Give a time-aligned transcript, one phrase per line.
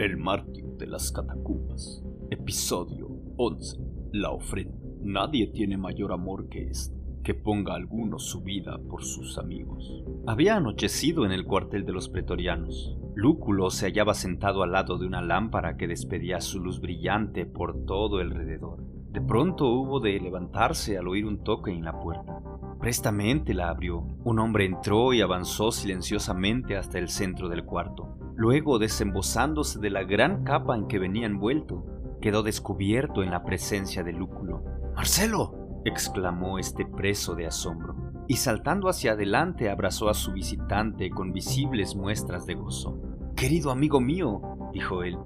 [0.00, 2.02] El mártir de las catacumbas.
[2.30, 3.06] Episodio
[3.36, 3.76] 11.
[4.12, 4.74] La ofrenda.
[5.02, 10.02] Nadie tiene mayor amor que este, que ponga alguno su vida por sus amigos.
[10.26, 12.96] Había anochecido en el cuartel de los pretorianos.
[13.14, 17.84] Lúculo se hallaba sentado al lado de una lámpara que despedía su luz brillante por
[17.84, 18.82] todo alrededor.
[19.10, 22.40] De pronto hubo de levantarse al oír un toque en la puerta.
[22.80, 24.06] Prestamente la abrió.
[24.24, 28.16] Un hombre entró y avanzó silenciosamente hasta el centro del cuarto.
[28.40, 31.84] Luego, desembozándose de la gran capa en que venía envuelto,
[32.22, 34.64] quedó descubierto en la presencia de Lúculo.
[34.96, 35.82] ¡Marcelo!
[35.84, 37.94] exclamó este preso de asombro,
[38.28, 42.98] y saltando hacia adelante abrazó a su visitante con visibles muestras de gozo.
[43.36, 44.40] Querido amigo mío,
[44.72, 45.18] dijo él,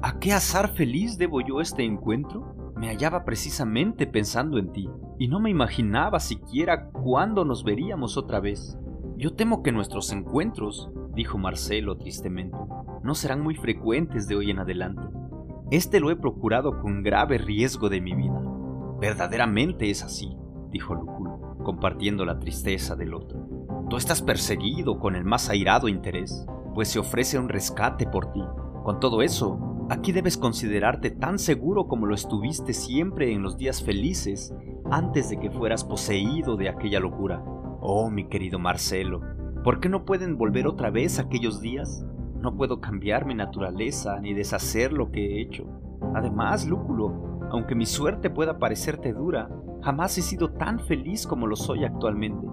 [0.00, 2.72] ¿a qué azar feliz debo yo este encuentro?
[2.74, 8.40] Me hallaba precisamente pensando en ti, y no me imaginaba siquiera cuándo nos veríamos otra
[8.40, 8.78] vez.
[9.18, 12.56] Yo temo que nuestros encuentros, dijo Marcelo tristemente,
[13.02, 15.02] no serán muy frecuentes de hoy en adelante.
[15.70, 18.40] Este lo he procurado con grave riesgo de mi vida.
[19.00, 20.36] Verdaderamente es así,
[20.70, 23.46] dijo Lúculo, compartiendo la tristeza del otro.
[23.88, 28.42] Tú estás perseguido con el más airado interés, pues se ofrece un rescate por ti.
[28.84, 33.82] Con todo eso, Aquí debes considerarte tan seguro como lo estuviste siempre en los días
[33.82, 34.54] felices
[34.90, 37.44] antes de que fueras poseído de aquella locura.
[37.80, 39.20] Oh, mi querido Marcelo,
[39.62, 42.04] ¿por qué no pueden volver otra vez aquellos días?
[42.40, 45.64] No puedo cambiar mi naturaleza ni deshacer lo que he hecho.
[46.14, 49.48] Además, Lúculo, aunque mi suerte pueda parecerte dura,
[49.82, 52.46] jamás he sido tan feliz como lo soy actualmente.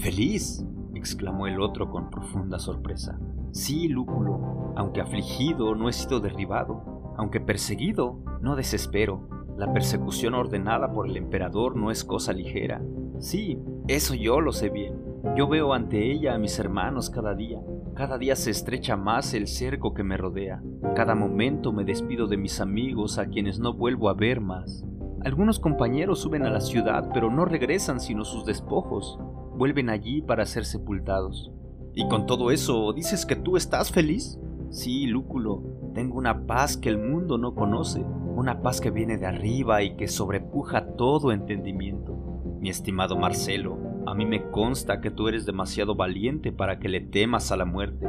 [0.00, 0.66] ¿Feliz?
[0.94, 3.18] exclamó el otro con profunda sorpresa.
[3.50, 9.28] Sí, Lúculo, aunque afligido no he sido derribado, aunque perseguido no desespero.
[9.56, 12.80] La persecución ordenada por el emperador no es cosa ligera.
[13.18, 15.11] Sí, eso yo lo sé bien.
[15.36, 17.60] Yo veo ante ella a mis hermanos cada día.
[17.94, 20.60] Cada día se estrecha más el cerco que me rodea.
[20.96, 24.84] Cada momento me despido de mis amigos a quienes no vuelvo a ver más.
[25.24, 29.18] Algunos compañeros suben a la ciudad pero no regresan sino sus despojos.
[29.56, 31.52] Vuelven allí para ser sepultados.
[31.94, 34.40] Y con todo eso, ¿dices que tú estás feliz?
[34.70, 35.62] Sí, Lúculo,
[35.94, 39.96] tengo una paz que el mundo no conoce, una paz que viene de arriba y
[39.96, 42.56] que sobrepuja todo entendimiento.
[42.60, 47.00] Mi estimado Marcelo, a mí me consta que tú eres demasiado valiente para que le
[47.00, 48.06] temas a la muerte,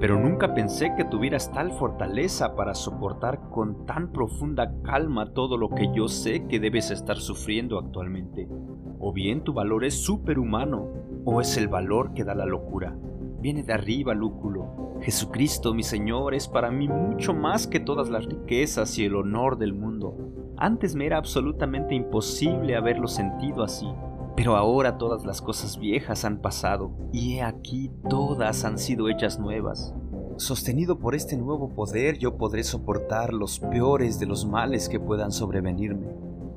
[0.00, 5.70] pero nunca pensé que tuvieras tal fortaleza para soportar con tan profunda calma todo lo
[5.70, 8.48] que yo sé que debes estar sufriendo actualmente.
[8.98, 10.88] O bien tu valor es superhumano,
[11.24, 12.96] o es el valor que da la locura
[13.42, 15.00] viene de arriba, Lúculo.
[15.02, 19.58] Jesucristo, mi Señor, es para mí mucho más que todas las riquezas y el honor
[19.58, 20.16] del mundo.
[20.56, 23.88] Antes me era absolutamente imposible haberlo sentido así,
[24.36, 29.38] pero ahora todas las cosas viejas han pasado, y he aquí todas han sido hechas
[29.38, 29.94] nuevas.
[30.36, 35.30] Sostenido por este nuevo poder yo podré soportar los peores de los males que puedan
[35.30, 36.08] sobrevenirme.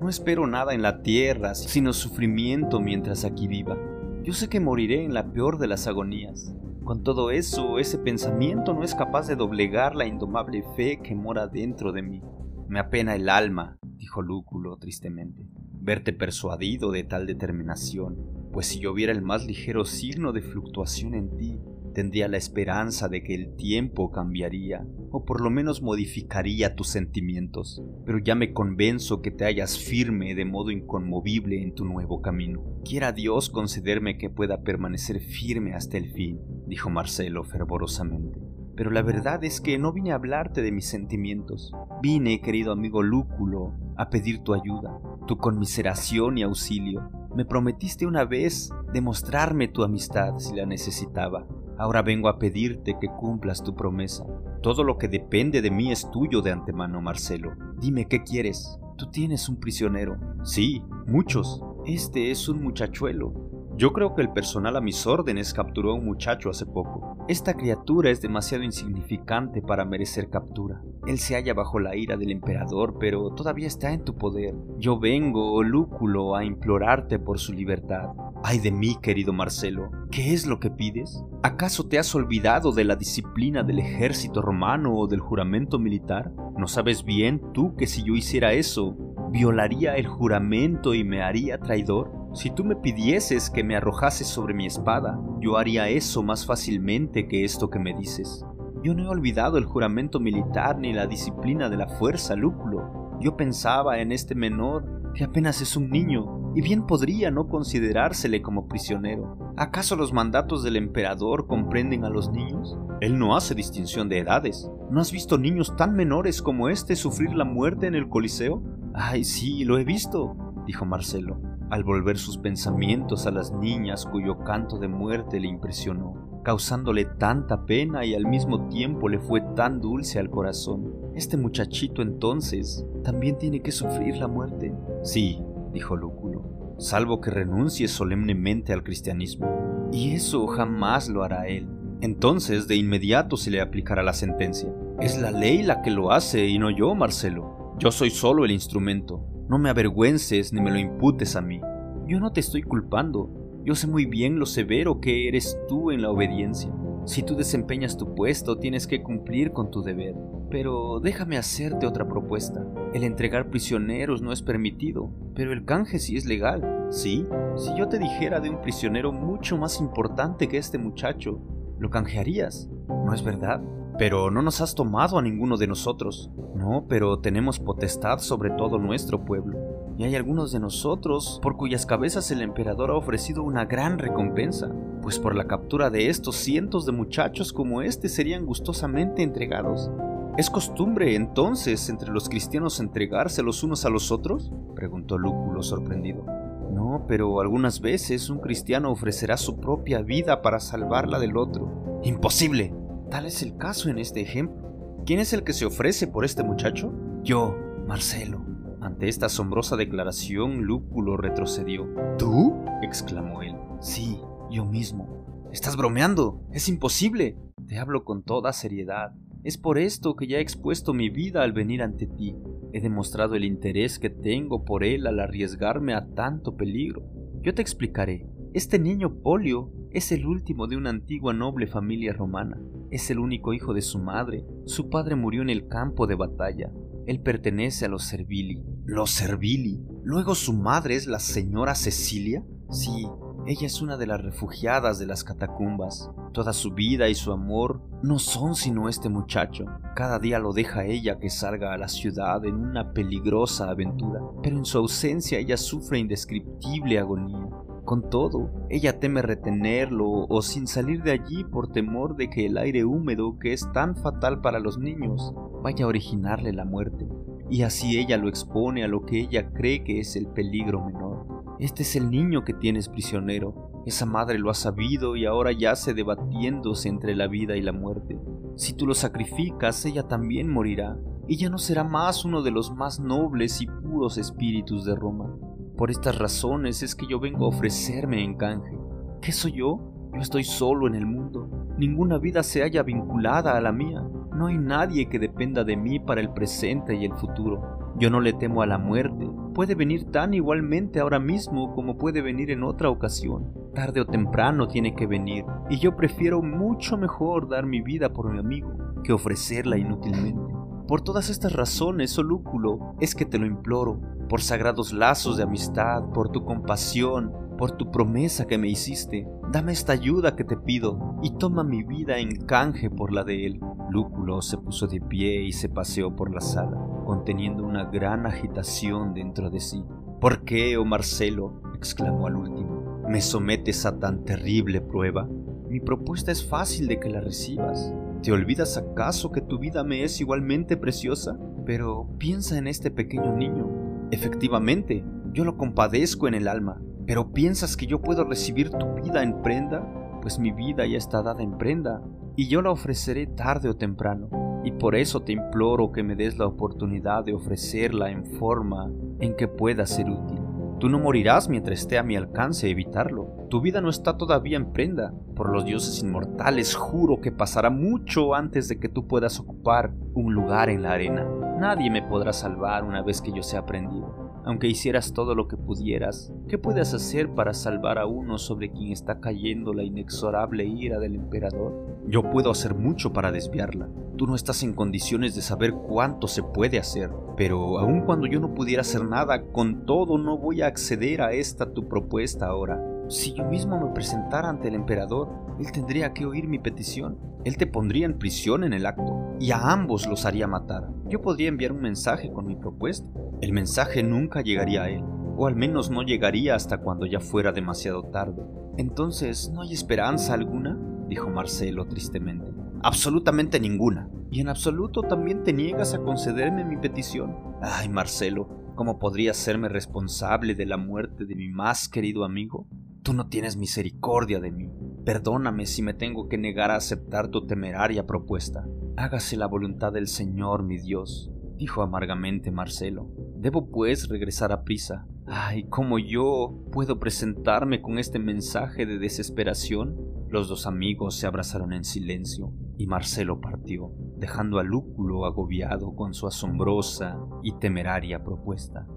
[0.01, 3.77] No espero nada en la tierra, sino sufrimiento mientras aquí viva.
[4.23, 6.55] Yo sé que moriré en la peor de las agonías,
[6.85, 11.47] con todo eso, ese pensamiento no es capaz de doblegar la indomable fe que mora
[11.47, 12.21] dentro de mí.
[12.67, 15.49] Me apena el alma, dijo Lúculo tristemente,
[15.85, 18.17] verte persuadido de tal determinación,
[18.51, 21.59] pues si yo viera el más ligero signo de fluctuación en ti,
[21.93, 27.83] tendría la esperanza de que el tiempo cambiaría, o por lo menos modificaría tus sentimientos,
[28.03, 32.63] pero ya me convenzo que te hallas firme de modo inconmovible en tu nuevo camino.
[32.83, 38.39] Quiera Dios concederme que pueda permanecer firme hasta el fin, dijo Marcelo fervorosamente.
[38.75, 41.71] Pero la verdad es que no vine a hablarte de mis sentimientos.
[42.01, 47.09] Vine, querido amigo Lúculo, a pedir tu ayuda, tu conmiseración y auxilio.
[47.35, 51.45] Me prometiste una vez demostrarme tu amistad si la necesitaba.
[51.77, 54.25] Ahora vengo a pedirte que cumplas tu promesa.
[54.61, 57.51] Todo lo que depende de mí es tuyo de antemano, Marcelo.
[57.79, 58.79] Dime qué quieres.
[58.97, 60.17] Tú tienes un prisionero.
[60.43, 61.61] Sí, muchos.
[61.85, 63.44] Este es un muchachuelo.
[63.77, 67.17] Yo creo que el personal a mis órdenes capturó a un muchacho hace poco.
[67.27, 70.81] Esta criatura es demasiado insignificante para merecer captura.
[71.05, 74.55] Él se halla bajo la ira del emperador, pero todavía está en tu poder.
[74.77, 78.11] Yo vengo, Lúculo, a implorarte por su libertad.
[78.43, 81.21] Ay de mí, querido Marcelo, ¿qué es lo que pides?
[81.43, 86.31] ¿Acaso te has olvidado de la disciplina del ejército romano o del juramento militar?
[86.57, 88.95] ¿No sabes bien tú que si yo hiciera eso,
[89.31, 92.24] violaría el juramento y me haría traidor?
[92.35, 97.29] Si tú me pidieses que me arrojases sobre mi espada, yo haría eso más fácilmente
[97.29, 98.43] que esto que me dices.
[98.83, 103.17] Yo no he olvidado el juramento militar ni la disciplina de la fuerza, Lúculo.
[103.21, 108.41] Yo pensaba en este menor que apenas es un niño, y bien podría no considerársele
[108.41, 109.53] como prisionero.
[109.55, 112.77] ¿Acaso los mandatos del emperador comprenden a los niños?
[112.99, 114.69] Él no hace distinción de edades.
[114.91, 118.61] ¿No has visto niños tan menores como este sufrir la muerte en el Coliseo?
[118.93, 120.35] Ay, sí, lo he visto,
[120.67, 126.41] dijo Marcelo, al volver sus pensamientos a las niñas cuyo canto de muerte le impresionó,
[126.43, 130.93] causándole tanta pena y al mismo tiempo le fue tan dulce al corazón.
[131.15, 134.73] Este muchachito entonces también tiene que sufrir la muerte.
[135.03, 135.41] Sí,
[135.73, 139.89] dijo Lúculo, salvo que renuncie solemnemente al cristianismo.
[139.91, 141.67] Y eso jamás lo hará él.
[142.01, 144.69] Entonces de inmediato se le aplicará la sentencia.
[144.99, 147.75] Es la ley la que lo hace y no yo, Marcelo.
[147.79, 149.25] Yo soy solo el instrumento.
[149.47, 151.61] No me avergüences ni me lo imputes a mí.
[152.07, 153.29] Yo no te estoy culpando.
[153.63, 156.73] Yo sé muy bien lo severo que eres tú en la obediencia.
[157.05, 160.15] Si tú desempeñas tu puesto, tienes que cumplir con tu deber.
[160.49, 162.65] Pero déjame hacerte otra propuesta.
[162.95, 166.87] El entregar prisioneros no es permitido, pero el canje sí es legal.
[166.89, 167.27] ¿Sí?
[167.55, 171.39] Si yo te dijera de un prisionero mucho más importante que este muchacho,
[171.77, 173.61] lo canjearías, ¿no es verdad?
[173.97, 176.29] Pero no nos has tomado a ninguno de nosotros.
[176.53, 179.57] No, pero tenemos potestad sobre todo nuestro pueblo.
[179.97, 184.69] Y hay algunos de nosotros por cuyas cabezas el emperador ha ofrecido una gran recompensa,
[185.01, 189.89] pues por la captura de estos cientos de muchachos como este serían gustosamente entregados.
[190.37, 194.51] ¿Es costumbre entonces entre los cristianos entregarse los unos a los otros?
[194.75, 196.25] preguntó Lúculo sorprendido.
[196.73, 202.01] No, pero algunas veces un cristiano ofrecerá su propia vida para salvarla del otro.
[202.03, 202.73] ¡Imposible!
[203.15, 205.01] Tal es el caso en este ejemplo.
[205.05, 206.91] ¿Quién es el que se ofrece por este muchacho?
[207.23, 207.57] Yo,
[207.87, 208.43] Marcelo.
[208.81, 211.87] Ante esta asombrosa declaración, Lúculo retrocedió.
[212.17, 212.65] ¿Tú?
[212.81, 213.55] exclamó él.
[213.79, 214.19] Sí,
[214.51, 215.47] yo mismo.
[215.53, 216.41] Estás bromeando.
[216.51, 217.37] Es imposible.
[217.65, 219.13] Te hablo con toda seriedad.
[219.45, 222.35] Es por esto que ya he expuesto mi vida al venir ante ti.
[222.73, 227.01] He demostrado el interés que tengo por él al arriesgarme a tanto peligro.
[227.41, 228.27] Yo te explicaré.
[228.55, 232.57] Este niño Polio es el último de una antigua noble familia romana.
[232.89, 234.45] Es el único hijo de su madre.
[234.63, 236.71] Su padre murió en el campo de batalla.
[237.05, 238.63] Él pertenece a los Servili.
[238.85, 239.83] ¿Los Servili?
[240.05, 242.45] ¿Luego su madre es la señora Cecilia?
[242.69, 243.05] Sí,
[243.45, 246.09] ella es una de las refugiadas de las catacumbas.
[246.31, 249.65] Toda su vida y su amor no son sino este muchacho.
[249.97, 254.55] Cada día lo deja ella que salga a la ciudad en una peligrosa aventura, pero
[254.55, 257.49] en su ausencia ella sufre indescriptible agonía.
[257.85, 262.57] Con todo, ella teme retenerlo o sin salir de allí por temor de que el
[262.57, 267.07] aire húmedo que es tan fatal para los niños vaya a originarle la muerte,
[267.49, 271.27] y así ella lo expone a lo que ella cree que es el peligro menor.
[271.59, 273.71] Este es el niño que tienes prisionero.
[273.85, 278.19] Esa madre lo ha sabido y ahora yace debatiéndose entre la vida y la muerte.
[278.55, 282.99] Si tú lo sacrificas, ella también morirá, ya no será más uno de los más
[282.99, 285.35] nobles y puros espíritus de Roma.
[285.77, 288.77] Por estas razones es que yo vengo a ofrecerme en canje.
[289.21, 290.09] ¿Qué soy yo?
[290.13, 291.49] Yo estoy solo en el mundo.
[291.77, 294.01] Ninguna vida se halla vinculada a la mía.
[294.33, 297.93] No hay nadie que dependa de mí para el presente y el futuro.
[297.99, 299.29] Yo no le temo a la muerte.
[299.53, 303.51] Puede venir tan igualmente ahora mismo como puede venir en otra ocasión.
[303.73, 305.43] Tarde o temprano tiene que venir.
[305.69, 308.71] Y yo prefiero mucho mejor dar mi vida por mi amigo
[309.03, 310.54] que ofrecerla inútilmente.
[310.87, 315.43] Por todas estas razones, oh Lúculo, es que te lo imploro, por sagrados lazos de
[315.43, 320.57] amistad, por tu compasión, por tu promesa que me hiciste, dame esta ayuda que te
[320.57, 323.59] pido y toma mi vida en canje por la de él.
[323.89, 329.15] Lúculo se puso de pie y se paseó por la sala, conteniendo una gran agitación
[329.15, 329.83] dentro de sí.
[330.21, 331.61] ¿Por qué, oh Marcelo?
[331.75, 333.01] exclamó al último.
[333.07, 335.27] ¿Me sometes a tan terrible prueba?
[335.67, 337.91] Mi propuesta es fácil de que la recibas.
[338.25, 341.37] ¿Te olvidas acaso que tu vida me es igualmente preciosa?
[341.63, 347.77] Pero piensa en este pequeño niño Efectivamente, yo lo compadezco en el alma, pero ¿piensas
[347.77, 349.87] que yo puedo recibir tu vida en prenda?
[350.23, 352.01] Pues mi vida ya está dada en prenda,
[352.35, 356.39] y yo la ofreceré tarde o temprano, y por eso te imploro que me des
[356.39, 360.44] la oportunidad de ofrecerla en forma en que pueda ser útil.
[360.79, 363.47] Tú no morirás mientras esté a mi alcance evitarlo.
[363.49, 365.13] Tu vida no está todavía en prenda.
[365.35, 370.33] Por los dioses inmortales juro que pasará mucho antes de que tú puedas ocupar un
[370.33, 371.25] lugar en la arena.
[371.59, 374.24] Nadie me podrá salvar una vez que yo sea aprendido.
[374.45, 378.91] Aunque hicieras todo lo que pudieras, ¿qué puedes hacer para salvar a uno sobre quien
[378.91, 381.73] está cayendo la inexorable ira del emperador?
[382.07, 383.89] Yo puedo hacer mucho para desviarla.
[384.17, 388.39] Tú no estás en condiciones de saber cuánto se puede hacer, pero aun cuando yo
[388.39, 392.79] no pudiera hacer nada, con todo no voy a acceder a esta tu propuesta ahora.
[393.07, 397.17] Si yo mismo me presentara ante el emperador, él tendría que oír mi petición.
[397.45, 400.89] Él te pondría en prisión en el acto, y a ambos los haría matar.
[401.07, 403.07] Yo podría enviar un mensaje con mi propuesta.
[403.41, 405.03] El mensaje nunca llegaría a él,
[405.37, 408.41] o al menos no llegaría hasta cuando ya fuera demasiado tarde.
[408.77, 410.79] Entonces, ¿no hay esperanza alguna?
[411.09, 412.51] dijo Marcelo tristemente.
[412.81, 414.09] Absolutamente ninguna.
[414.31, 417.35] Y en absoluto también te niegas a concederme mi petición.
[417.61, 422.67] Ay, Marcelo, ¿cómo podría serme responsable de la muerte de mi más querido amigo?
[423.03, 424.69] Tú no tienes misericordia de mí.
[425.05, 428.65] Perdóname si me tengo que negar a aceptar tu temeraria propuesta.
[428.97, 433.09] Hágase la voluntad del Señor, mi Dios, dijo amargamente Marcelo.
[433.37, 435.07] Debo pues regresar a prisa.
[435.27, 439.95] Ay, ¿cómo yo puedo presentarme con este mensaje de desesperación?
[440.29, 446.13] Los dos amigos se abrazaron en silencio y Marcelo partió, dejando a Lúculo agobiado con
[446.13, 448.87] su asombrosa y temeraria propuesta.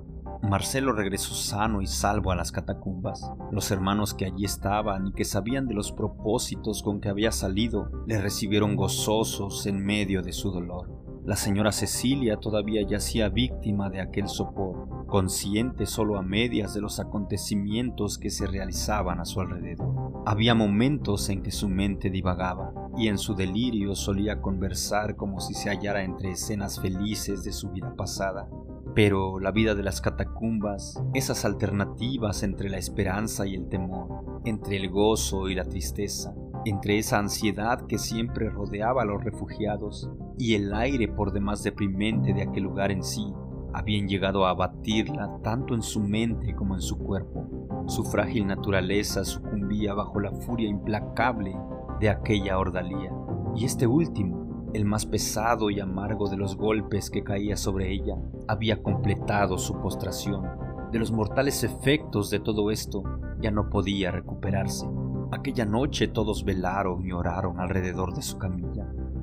[0.42, 3.30] Marcelo regresó sano y salvo a las catacumbas.
[3.50, 7.90] Los hermanos que allí estaban y que sabían de los propósitos con que había salido
[8.06, 11.07] le recibieron gozosos en medio de su dolor.
[11.28, 17.00] La señora Cecilia todavía yacía víctima de aquel sopor, consciente solo a medias de los
[17.00, 20.22] acontecimientos que se realizaban a su alrededor.
[20.24, 25.52] Había momentos en que su mente divagaba, y en su delirio solía conversar como si
[25.52, 28.48] se hallara entre escenas felices de su vida pasada.
[28.94, 34.78] Pero la vida de las catacumbas, esas alternativas entre la esperanza y el temor, entre
[34.78, 40.54] el gozo y la tristeza, entre esa ansiedad que siempre rodeaba a los refugiados y
[40.54, 43.32] el aire por demás deprimente de aquel lugar en sí,
[43.72, 47.46] habían llegado a abatirla tanto en su mente como en su cuerpo.
[47.86, 51.56] Su frágil naturaleza sucumbía bajo la furia implacable
[52.00, 53.12] de aquella ordalía,
[53.56, 58.16] y este último, el más pesado y amargo de los golpes que caía sobre ella,
[58.46, 60.44] había completado su postración.
[60.92, 63.02] De los mortales efectos de todo esto
[63.40, 64.86] ya no podía recuperarse.
[65.32, 68.77] Aquella noche todos velaron y oraron alrededor de su camilla.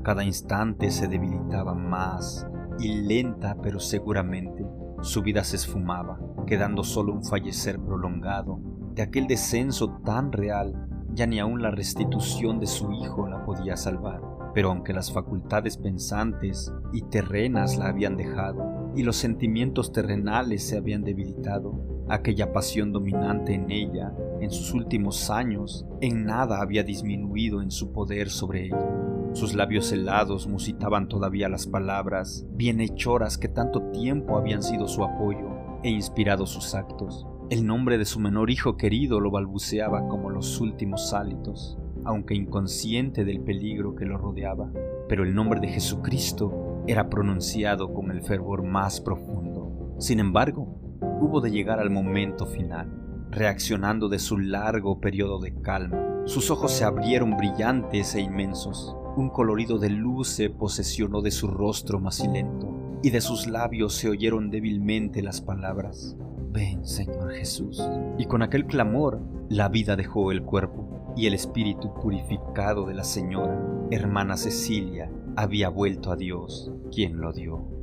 [0.05, 2.45] Cada instante se debilitaba más
[2.77, 4.63] y lenta pero seguramente
[5.01, 8.59] su vida se esfumaba, quedando solo un fallecer prolongado.
[8.93, 13.77] De aquel descenso tan real, ya ni aun la restitución de su hijo la podía
[13.77, 14.21] salvar.
[14.53, 20.77] Pero aunque las facultades pensantes y terrenas la habían dejado, y los sentimientos terrenales se
[20.77, 27.63] habían debilitado, aquella pasión dominante en ella en sus últimos años en nada había disminuido
[27.63, 29.04] en su poder sobre ella.
[29.35, 35.49] Sus labios helados musitaban todavía las palabras bienhechoras que tanto tiempo habían sido su apoyo
[35.83, 37.27] e inspirado sus actos.
[37.49, 43.25] El nombre de su menor hijo querido lo balbuceaba como los últimos hálitos, aunque inconsciente
[43.25, 44.71] del peligro que lo rodeaba.
[45.09, 49.97] Pero el nombre de Jesucristo era pronunciado con el fervor más profundo.
[49.99, 50.79] Sin embargo,
[51.19, 53.01] hubo de llegar al momento final
[53.31, 56.23] reaccionando de su largo periodo de calma.
[56.23, 58.95] Sus ojos se abrieron brillantes e inmensos.
[59.17, 64.09] Un colorido de luz se posesionó de su rostro macilento, y de sus labios se
[64.09, 66.17] oyeron débilmente las palabras,
[66.51, 67.81] Ven, Señor Jesús.
[68.17, 73.03] Y con aquel clamor, la vida dejó el cuerpo, y el espíritu purificado de la
[73.03, 77.74] señora, hermana Cecilia, había vuelto a Dios, quien lo dio.